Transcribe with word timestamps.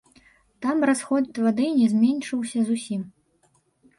Там 0.65 0.79
расход 0.89 1.39
вады 1.47 1.67
не 1.79 1.87
зменшыўся 1.93 2.59
зусім. 2.69 3.01